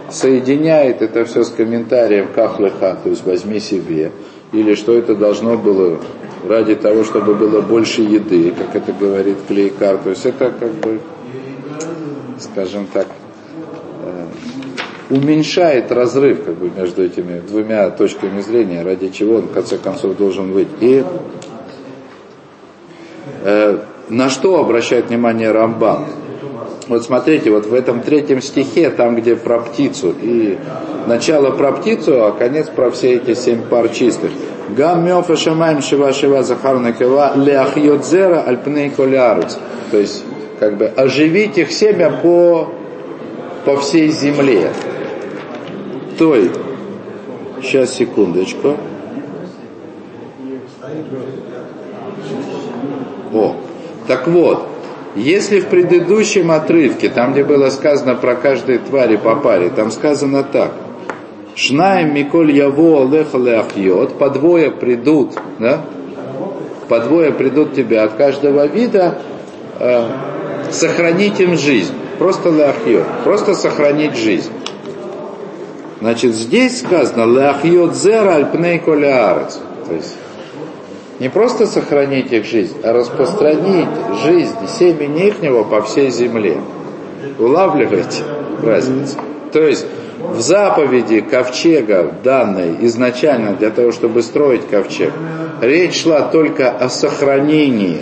соединяет 0.10 1.02
это 1.02 1.26
все 1.26 1.44
с 1.44 1.50
комментарием 1.50 2.28
кахлеха, 2.34 2.98
то 3.04 3.10
есть 3.10 3.26
возьми 3.26 3.60
себе, 3.60 4.12
или 4.52 4.76
что 4.76 4.94
это 4.94 5.16
должно 5.16 5.58
было 5.58 6.00
ради 6.48 6.76
того, 6.76 7.04
чтобы 7.04 7.34
было 7.34 7.62
больше 7.62 8.02
еды, 8.02 8.54
как 8.58 8.76
это 8.76 8.94
говорит 8.94 9.38
Клейкар, 9.48 9.98
то 9.98 10.10
есть 10.12 10.26
это 10.26 10.52
как 10.58 10.72
бы, 10.76 11.00
скажем 12.40 12.88
так, 12.94 13.08
уменьшает 15.10 15.92
разрыв 15.92 16.44
как 16.44 16.56
бы, 16.56 16.70
между 16.76 17.04
этими 17.04 17.40
двумя 17.40 17.90
точками 17.90 18.42
зрения, 18.42 18.84
ради 18.84 19.10
чего 19.10 19.36
он 19.36 19.44
в 19.44 19.52
конце 19.52 19.78
концов 19.78 20.18
должен 20.18 20.52
быть. 20.52 20.68
И 20.82 21.04
э, 23.44 23.78
на 24.10 24.30
что 24.30 24.60
обращает 24.60 25.08
внимание 25.08 25.52
Рамбан? 25.52 26.06
Вот 26.88 27.04
смотрите, 27.04 27.52
вот 27.52 27.66
в 27.66 27.74
этом 27.74 28.02
третьем 28.02 28.42
стихе, 28.42 28.90
там 28.90 29.16
где 29.16 29.36
про 29.36 29.60
птицу, 29.60 30.16
и 30.22 30.58
начало 31.06 31.52
про 31.52 31.74
птицу, 31.74 32.24
а 32.26 32.32
конец 32.32 32.68
про 32.70 32.92
все 32.92 33.16
эти 33.16 33.34
семь 33.34 33.62
пар 33.62 33.90
чистых. 33.90 34.32
Гам 34.70 35.06
мёфа 35.06 35.36
шамаем 35.36 35.82
шива 35.82 36.14
шива 36.14 36.44
захарна 36.44 36.94
кева 36.94 37.34
ляхьодзера 37.36 38.42
альпней 38.42 38.90
колярус. 38.90 39.58
То 39.92 39.98
есть, 39.98 40.24
как 40.60 40.78
бы, 40.78 40.86
оживить 40.86 41.58
их 41.58 41.72
семя 41.72 42.10
по, 42.22 42.70
по 43.66 43.78
всей 43.78 44.10
земле 44.10 44.72
той, 46.18 46.52
сейчас 47.62 47.94
секундочку. 47.94 48.78
О, 53.34 53.56
так 54.08 54.28
вот, 54.28 54.68
если 55.16 55.60
в 55.60 55.68
предыдущем 55.68 56.52
отрывке, 56.52 57.10
там 57.10 57.34
где 57.34 57.44
было 57.44 57.70
сказано 57.70 58.16
про 58.16 58.36
каждой 58.36 58.78
твари 58.78 59.18
по 59.18 59.36
паре, 59.36 59.70
там 59.70 59.92
сказано 59.92 60.44
так. 60.44 60.74
Шнаем 61.56 62.14
Миколь 62.14 62.52
Яво 62.52 63.02
Алеха 63.02 64.06
по 64.20 64.30
двое 64.30 64.70
придут, 64.72 65.34
да? 65.60 65.82
По 66.88 67.00
двое 67.00 67.32
придут 67.32 67.74
тебя 67.74 68.04
от 68.04 68.14
каждого 68.14 68.68
вида, 68.68 69.18
э, 69.80 70.08
сохранить 70.72 71.40
им 71.40 71.58
жизнь. 71.58 71.94
Просто 72.20 72.50
леахьот, 72.50 73.06
просто 73.24 73.56
сохранить 73.56 74.16
жизнь. 74.16 74.52
Значит, 76.00 76.34
здесь 76.36 76.80
сказано 76.80 77.26
«Лахьот 77.26 77.96
зера 77.96 78.36
альпней 78.36 78.80
колярец». 78.80 79.60
То 79.88 79.94
есть 79.94 80.16
не 81.20 81.30
просто 81.30 81.66
сохранить 81.66 82.32
их 82.32 82.46
жизнь, 82.46 82.78
а 82.84 82.94
распространить 82.94 83.88
жизнь 84.24 84.56
семени 84.78 85.28
ихнего 85.28 85.64
по 85.64 85.82
всей 85.82 86.12
земле. 86.12 86.58
Улавливаете 87.40 88.24
разницу? 88.62 89.18
То 89.52 89.64
есть 89.64 89.86
в 90.32 90.42
заповеди 90.42 91.22
ковчега 91.22 92.14
данной 92.24 92.76
изначально 92.82 93.54
для 93.54 93.70
того, 93.70 93.92
чтобы 93.92 94.22
строить 94.22 94.68
ковчег, 94.68 95.14
речь 95.62 96.04
шла 96.04 96.22
только 96.22 96.70
о 96.70 96.90
сохранении, 96.90 98.00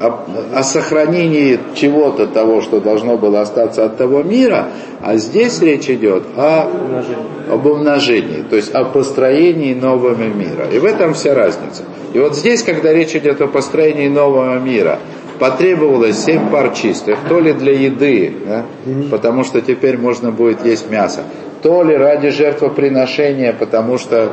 о, 0.00 0.24
о 0.54 0.62
сохранении 0.62 1.58
чего-то 1.74 2.26
того, 2.26 2.60
что 2.60 2.80
должно 2.80 3.16
было 3.16 3.40
остаться 3.40 3.84
от 3.84 3.96
того 3.96 4.22
мира, 4.22 4.68
а 5.00 5.16
здесь 5.16 5.60
речь 5.60 5.88
идет 5.88 6.24
о, 6.36 6.70
об 7.50 7.66
умножении, 7.66 8.42
то 8.48 8.56
есть 8.56 8.72
о 8.72 8.84
построении 8.84 9.74
нового 9.74 10.14
мира. 10.14 10.66
И 10.72 10.78
в 10.78 10.84
этом 10.84 11.14
вся 11.14 11.34
разница. 11.34 11.84
И 12.12 12.18
вот 12.18 12.34
здесь, 12.34 12.62
когда 12.62 12.92
речь 12.92 13.14
идет 13.14 13.40
о 13.40 13.46
построении 13.46 14.08
нового 14.08 14.58
мира, 14.58 14.98
потребовалось 15.38 16.18
семь 16.18 16.48
пар 16.50 16.70
чистых, 16.70 17.18
то 17.28 17.40
ли 17.40 17.52
для 17.52 17.72
еды, 17.72 18.32
да, 18.46 18.64
потому 19.10 19.44
что 19.44 19.60
теперь 19.60 19.98
можно 19.98 20.30
будет 20.30 20.64
есть 20.64 20.90
мясо, 20.90 21.24
то 21.62 21.82
ли 21.82 21.96
ради 21.96 22.30
жертвоприношения, 22.30 23.52
потому 23.52 23.98
что 23.98 24.30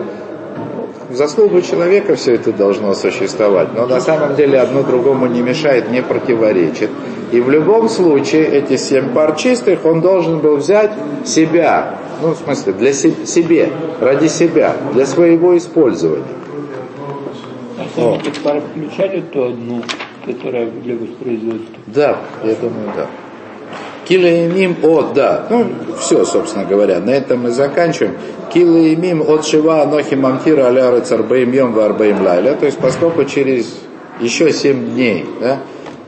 в 1.10 1.16
заслугу 1.16 1.62
человека 1.62 2.16
все 2.16 2.36
это 2.36 2.52
должно 2.52 2.94
существовать. 2.94 3.70
Но 3.76 3.86
на 3.86 4.00
самом 4.02 4.36
деле 4.36 4.60
одно 4.60 4.84
другому 4.84 5.28
не 5.28 5.42
мешает, 5.42 5.92
не 5.92 6.02
противоречит. 6.02 6.90
И 7.32 7.40
в 7.40 7.50
любом 7.50 7.90
случае 7.90 8.46
эти 8.46 8.78
семь 8.78 9.10
пар 9.10 9.36
чистых 9.36 9.86
он 9.86 10.02
должен 10.02 10.40
был 10.40 10.58
взять 10.58 10.92
себя, 11.26 12.00
ну 12.22 12.34
в 12.34 12.38
смысле 12.38 12.74
для 12.74 12.94
себе, 12.94 13.70
ради 14.00 14.28
себя, 14.28 14.76
для 14.94 15.06
своего 15.06 15.56
использования. 15.58 16.24
А 17.96 18.16
эти 18.16 18.40
пары 18.40 18.62
включали 18.62 19.22
то 19.32 19.46
одну, 19.48 19.84
которая 20.26 20.68
для 20.68 20.96
воспроизводства? 20.96 21.76
Да, 21.88 22.18
я 22.44 22.56
думаю, 22.56 22.92
да. 22.96 23.08
Килаимим 24.08 24.76
от, 24.84 25.14
да, 25.14 25.48
ну, 25.50 25.66
все, 25.98 26.26
собственно 26.26 26.66
говоря, 26.66 27.00
на 27.00 27.12
этом 27.12 27.44
мы 27.44 27.52
заканчиваем. 27.52 28.16
Килаимим 28.54 29.22
от 29.22 29.46
Шива 29.46 29.82
Анохи 29.82 30.16
Мамтира 30.16 30.68
Аляра 30.68 31.00
Царбаим 31.00 31.54
Йом 31.54 31.74
Варбаим 31.74 32.22
Лайля, 32.22 32.56
то 32.56 32.66
есть 32.66 32.78
поскольку 32.80 33.24
через 33.24 33.78
еще 34.20 34.52
7 34.52 34.92
дней, 34.92 35.26
да, 35.40 35.60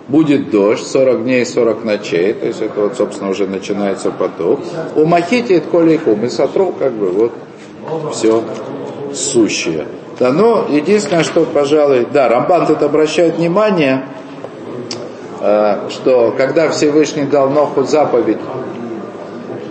будет 0.07 0.51
дождь, 0.51 0.85
40 0.85 1.23
дней 1.23 1.41
и 1.41 1.45
40 1.45 1.83
ночей, 1.85 2.33
то 2.33 2.45
есть 2.45 2.61
это 2.61 2.81
вот, 2.81 2.95
собственно, 2.95 3.29
уже 3.29 3.47
начинается 3.47 4.11
поток. 4.11 4.59
У 4.95 5.05
Махити 5.05 5.53
это 5.53 5.69
колейхум, 5.69 6.25
и 6.25 6.29
сотру 6.29 6.73
как 6.77 6.91
бы 6.93 7.07
вот 7.07 7.31
все 8.11 8.43
сущее. 9.13 9.85
Да, 10.19 10.31
но 10.31 10.65
единственное, 10.69 11.23
что, 11.23 11.45
пожалуй, 11.45 12.07
да, 12.11 12.29
Рамбан 12.29 12.67
тут 12.67 12.81
обращает 12.83 13.35
внимание, 13.35 14.05
Э, 15.47 15.89
что 15.91 16.33
когда 16.35 16.69
Всевышний 16.69 17.23
дал 17.23 17.49
Ноху 17.51 17.83
заповедь, 17.83 18.39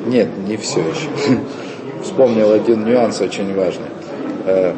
нет, 0.06 0.28
не 0.46 0.56
все 0.56 0.80
еще, 0.80 1.40
вспомнил 2.02 2.52
один 2.52 2.84
нюанс 2.84 3.20
очень 3.20 3.52
важный. 3.56 3.88
Э, 4.46 4.74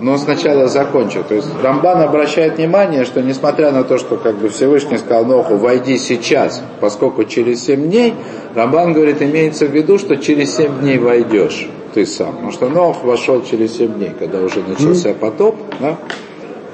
но 0.00 0.18
сначала 0.18 0.68
закончу. 0.68 1.24
То 1.26 1.36
есть 1.36 1.48
Рамбан 1.62 2.02
обращает 2.02 2.58
внимание, 2.58 3.06
что 3.06 3.22
несмотря 3.22 3.70
на 3.70 3.84
то, 3.84 3.96
что 3.96 4.18
как 4.18 4.36
бы 4.36 4.50
Всевышний 4.50 4.98
сказал 4.98 5.24
Ноху, 5.24 5.56
войди 5.56 5.96
сейчас, 5.96 6.62
поскольку 6.80 7.24
через 7.24 7.64
7 7.64 7.88
дней, 7.88 8.14
Рамбан 8.54 8.92
говорит, 8.92 9.22
имеется 9.22 9.64
в 9.64 9.70
виду, 9.70 9.98
что 9.98 10.16
через 10.16 10.54
7 10.56 10.80
дней 10.80 10.98
войдешь 10.98 11.70
ты 11.94 12.04
сам. 12.04 12.32
Потому 12.32 12.52
что 12.52 12.68
Нох 12.68 13.04
вошел 13.04 13.42
через 13.44 13.76
7 13.76 13.94
дней, 13.94 14.12
когда 14.18 14.40
уже 14.40 14.62
начался 14.62 15.14
потоп, 15.14 15.56
да? 15.80 15.96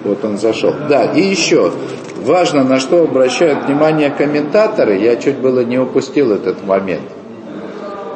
вот 0.04 0.24
он 0.24 0.38
зашел. 0.38 0.74
Да, 0.88 1.04
и 1.12 1.20
еще, 1.20 1.72
важно, 2.24 2.64
на 2.64 2.80
что 2.80 3.02
обращают 3.02 3.66
внимание 3.66 4.10
комментаторы, 4.10 4.96
я 4.96 5.16
чуть 5.16 5.36
было 5.36 5.60
не 5.64 5.78
упустил 5.78 6.32
этот 6.32 6.64
момент. 6.66 7.02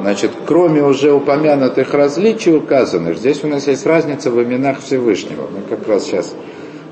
Значит, 0.01 0.31
кроме 0.45 0.83
уже 0.83 1.13
упомянутых 1.13 1.93
различий 1.93 2.55
указанных, 2.55 3.17
здесь 3.17 3.43
у 3.43 3.47
нас 3.47 3.67
есть 3.67 3.85
разница 3.85 4.29
в 4.29 4.43
именах 4.43 4.81
Всевышнего. 4.81 5.43
Мы 5.43 5.61
как 5.61 5.87
раз 5.87 6.05
сейчас 6.05 6.35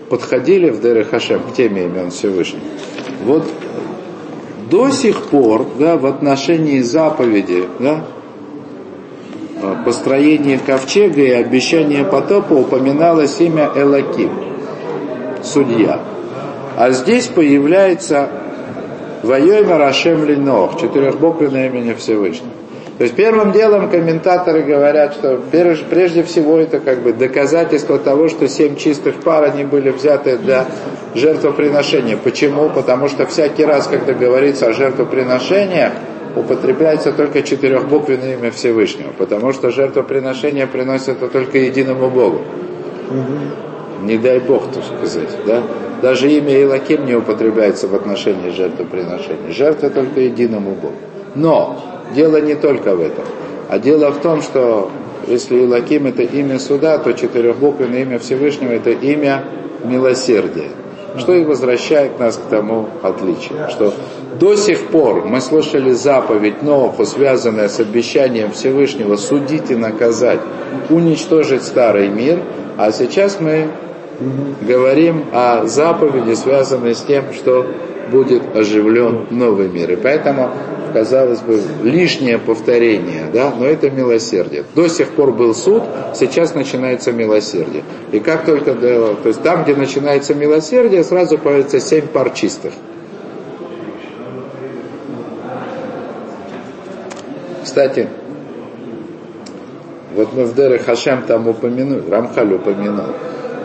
подходили 0.09 0.69
в 0.69 0.81
Деры 0.81 1.03
Хашем 1.03 1.41
к 1.41 1.53
теме 1.53 1.85
имен 1.85 2.11
Всевышнего. 2.11 2.63
Вот 3.25 3.43
до 4.69 4.89
сих 4.89 5.23
пор, 5.23 5.65
да, 5.77 5.97
в 5.97 6.05
отношении 6.05 6.79
заповеди, 6.79 7.65
да, 7.79 8.05
построения 9.85 10.59
ковчега 10.59 11.21
и 11.21 11.31
обещания 11.31 12.03
потопа 12.03 12.53
упоминалось 12.53 13.39
имя 13.39 13.71
Элаким, 13.75 14.31
судья. 15.43 15.99
А 16.75 16.91
здесь 16.91 17.27
появляется 17.27 18.29
Вайойма 19.21 19.77
Рашем 19.77 20.25
Линох, 20.25 20.79
четырехбуквенное 20.79 21.69
имя 21.69 21.95
Всевышнего. 21.95 22.62
То 22.97 23.05
есть 23.05 23.15
первым 23.15 23.51
делом 23.51 23.89
комментаторы 23.89 24.61
говорят, 24.61 25.13
что 25.13 25.41
прежде 25.51 26.23
всего 26.23 26.59
это 26.59 26.79
как 26.79 26.99
бы 26.99 27.11
доказательство 27.11 27.97
того, 27.97 28.27
что 28.29 28.47
семь 28.47 28.75
чистых 28.75 29.15
пар, 29.15 29.45
они 29.45 29.63
были 29.63 29.89
взяты 29.89 30.37
для 30.37 30.67
жертвоприношение. 31.15 32.17
Почему? 32.17 32.69
Потому 32.69 33.07
что 33.07 33.25
всякий 33.25 33.65
раз, 33.65 33.87
когда 33.87 34.13
говорится 34.13 34.67
о 34.67 34.73
жертвоприношениях, 34.73 35.93
употребляется 36.35 37.11
только 37.11 37.41
четырехбуквенное 37.41 38.35
имя 38.35 38.51
Всевышнего, 38.51 39.09
потому 39.17 39.53
что 39.53 39.71
жертвоприношение 39.71 40.67
приносится 40.67 41.27
только 41.27 41.57
единому 41.57 42.09
Богу. 42.09 42.41
Не 44.03 44.17
дай 44.17 44.39
Бог, 44.39 44.71
так 44.71 44.83
сказать. 44.83 45.29
Да? 45.47 45.63
Даже 46.01 46.29
имя 46.29 46.61
Илаким 46.61 47.05
не 47.05 47.15
употребляется 47.15 47.87
в 47.87 47.95
отношении 47.95 48.49
жертвоприношения. 48.49 49.51
Жертва 49.51 49.89
только 49.89 50.19
единому 50.19 50.71
Богу. 50.71 50.93
Но 51.35 51.92
дело 52.13 52.41
не 52.41 52.55
только 52.55 52.95
в 52.95 53.01
этом. 53.01 53.25
А 53.69 53.79
дело 53.79 54.11
в 54.11 54.19
том, 54.19 54.41
что 54.41 54.91
если 55.27 55.63
Илаким 55.63 56.07
это 56.07 56.23
имя 56.23 56.59
суда, 56.59 56.97
то 56.97 57.13
четырехбуквенное 57.13 58.01
имя 58.01 58.19
Всевышнего 58.19 58.71
это 58.71 58.91
имя 58.91 59.43
милосердия. 59.83 60.69
Что 61.17 61.33
и 61.33 61.43
возвращает 61.43 62.19
нас 62.19 62.37
к 62.37 62.49
тому 62.49 62.87
отличию, 63.03 63.69
что 63.69 63.93
до 64.39 64.55
сих 64.55 64.87
пор 64.87 65.25
мы 65.25 65.41
слышали 65.41 65.91
заповедь 65.91 66.63
Ноху, 66.63 67.05
связанная 67.05 67.69
с 67.69 67.79
обещанием 67.79 68.51
Всевышнего 68.51 69.15
судить 69.15 69.69
и 69.69 69.75
наказать, 69.75 70.39
уничтожить 70.89 71.61
старый 71.63 72.09
мир, 72.09 72.39
а 72.77 72.91
сейчас 72.91 73.39
мы 73.39 73.67
говорим 74.61 75.25
о 75.31 75.67
заповеди, 75.67 76.33
связанной 76.33 76.95
с 76.95 77.01
тем, 77.01 77.25
что 77.33 77.67
будет 78.11 78.55
оживлен 78.55 79.27
новый 79.29 79.69
мир. 79.69 79.91
И 79.91 79.95
поэтому 79.95 80.49
казалось 80.93 81.39
бы, 81.39 81.59
лишнее 81.83 82.37
повторение, 82.37 83.25
да, 83.33 83.51
но 83.57 83.65
это 83.65 83.89
милосердие. 83.89 84.63
До 84.75 84.87
сих 84.87 85.09
пор 85.11 85.33
был 85.33 85.55
суд, 85.55 85.83
сейчас 86.13 86.53
начинается 86.53 87.11
милосердие. 87.11 87.83
И 88.11 88.19
как 88.19 88.45
только, 88.45 88.75
то 88.75 89.17
есть 89.25 89.41
там, 89.41 89.63
где 89.63 89.75
начинается 89.75 90.33
милосердие, 90.35 91.03
сразу 91.03 91.37
появится 91.37 91.79
семь 91.79 92.07
пар 92.07 92.29
чистых. 92.29 92.73
Кстати, 97.63 98.07
вот 100.15 100.33
мы 100.33 100.45
в 100.45 100.53
Дере 100.53 100.77
Хашем 100.77 101.23
там 101.23 101.47
упомянули, 101.47 102.07
Рамхаль 102.07 102.53
упомянул, 102.53 103.07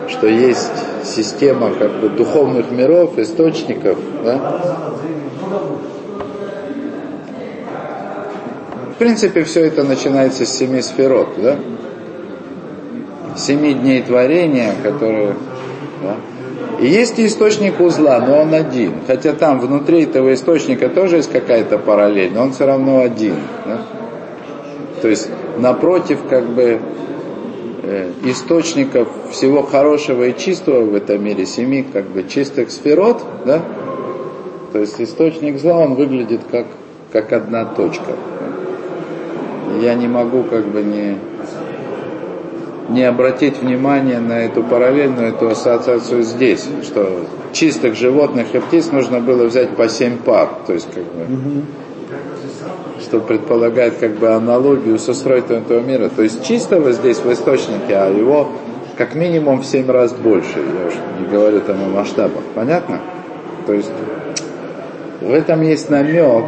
что 0.07 0.25
есть 0.27 0.71
система 1.03 1.71
как 1.75 1.91
бы 1.99 2.09
духовных 2.09 2.71
миров, 2.71 3.19
источников, 3.19 3.99
да, 4.23 4.93
принципе, 8.99 9.43
все 9.45 9.65
это 9.65 9.83
начинается 9.83 10.45
с 10.45 10.55
семи 10.55 10.81
сферот, 10.81 11.29
да? 11.37 11.57
Семи 13.35 13.73
дней 13.73 14.01
творения, 14.01 14.75
которые... 14.83 15.35
Да? 16.03 16.17
И 16.81 16.87
есть 16.87 17.19
источник 17.19 17.79
узла, 17.79 18.19
но 18.19 18.41
он 18.41 18.53
один. 18.53 18.95
Хотя 19.07 19.33
там 19.33 19.59
внутри 19.59 20.03
этого 20.03 20.33
источника 20.33 20.89
тоже 20.89 21.17
есть 21.17 21.31
какая-то 21.31 21.77
параллель, 21.77 22.31
но 22.33 22.43
он 22.43 22.51
все 22.51 22.65
равно 22.65 23.01
один. 23.01 23.35
Да? 23.65 23.81
То 25.01 25.07
есть 25.07 25.29
напротив 25.57 26.19
как 26.29 26.45
бы 26.49 26.79
э, 27.83 28.11
источников 28.25 29.07
всего 29.31 29.63
хорошего 29.63 30.23
и 30.23 30.37
чистого 30.37 30.81
в 30.81 30.95
этом 30.95 31.23
мире, 31.23 31.45
семи 31.45 31.83
как 31.83 32.05
бы 32.05 32.27
чистых 32.27 32.71
сферот, 32.71 33.23
да? 33.45 33.61
То 34.73 34.79
есть 34.79 34.99
источник 34.99 35.59
зла, 35.59 35.79
он 35.79 35.95
выглядит 35.95 36.41
как, 36.51 36.67
как 37.11 37.33
одна 37.33 37.65
точка 37.65 38.13
я 39.81 39.95
не 39.95 40.07
могу 40.07 40.43
как 40.43 40.65
бы 40.65 40.81
не, 40.81 41.17
не 42.89 43.03
обратить 43.03 43.61
внимание 43.61 44.19
на 44.19 44.45
эту 44.45 44.63
параллельную 44.63 45.29
эту 45.29 45.49
ассоциацию 45.49 46.23
здесь, 46.23 46.67
что 46.83 47.25
чистых 47.53 47.95
животных 47.95 48.53
и 48.53 48.59
птиц 48.59 48.91
нужно 48.91 49.19
было 49.19 49.45
взять 49.45 49.75
по 49.75 49.87
семь 49.87 50.17
пар, 50.17 50.49
то 50.65 50.73
есть 50.73 50.87
как 50.93 51.03
бы, 51.03 51.23
угу. 51.23 51.61
что 53.01 53.19
предполагает 53.19 53.97
как 53.97 54.17
бы 54.17 54.29
аналогию 54.29 54.97
с 54.97 55.07
устройством 55.07 55.57
этого 55.57 55.79
мира. 55.81 56.09
То 56.09 56.23
есть 56.23 56.43
чистого 56.43 56.91
здесь 56.91 57.19
в 57.19 57.31
источнике, 57.31 57.95
а 57.95 58.09
его 58.09 58.49
как 58.97 59.15
минимум 59.15 59.61
в 59.61 59.65
семь 59.65 59.89
раз 59.89 60.11
больше, 60.11 60.57
я 60.57 60.87
уж 60.87 60.93
не 61.19 61.27
говорю 61.27 61.61
там 61.61 61.81
о 61.81 61.87
масштабах, 61.87 62.43
понятно? 62.53 62.99
То 63.65 63.73
есть 63.73 63.91
в 65.21 65.31
этом 65.31 65.61
есть 65.61 65.89
намек, 65.89 66.45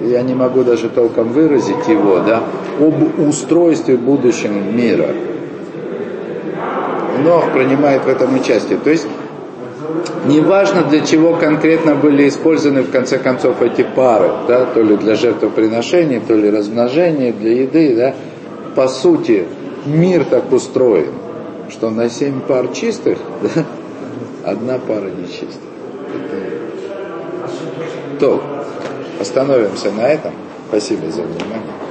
я 0.00 0.22
не 0.22 0.34
могу 0.34 0.64
даже 0.64 0.88
толком 0.88 1.28
выразить 1.28 1.88
его, 1.88 2.20
да, 2.20 2.42
об 2.78 3.18
устройстве 3.18 3.96
будущего 3.96 4.52
мира. 4.52 5.08
Нох 7.22 7.52
принимает 7.52 8.04
в 8.04 8.08
этом 8.08 8.34
участие. 8.34 8.78
То 8.78 8.90
есть, 8.90 9.06
неважно 10.26 10.82
для 10.84 11.00
чего 11.00 11.34
конкретно 11.34 11.94
были 11.94 12.28
использованы 12.28 12.82
в 12.82 12.90
конце 12.90 13.18
концов 13.18 13.60
эти 13.60 13.82
пары, 13.82 14.30
да, 14.48 14.64
то 14.64 14.82
ли 14.82 14.96
для 14.96 15.14
жертвоприношения, 15.14 16.20
то 16.26 16.34
ли 16.34 16.50
размножения, 16.50 17.32
для 17.32 17.62
еды, 17.62 17.94
да, 17.94 18.14
по 18.74 18.88
сути, 18.88 19.44
мир 19.84 20.24
так 20.24 20.50
устроен, 20.52 21.12
что 21.68 21.90
на 21.90 22.08
семь 22.08 22.40
пар 22.40 22.68
чистых, 22.68 23.18
да, 23.54 23.64
одна 24.44 24.78
пара 24.78 25.10
нечистых. 25.10 25.60
То, 28.18 28.42
остановимся 29.20 29.90
на 29.92 30.08
этом. 30.08 30.32
Спасибо 30.68 31.10
за 31.10 31.22
внимание. 31.22 31.89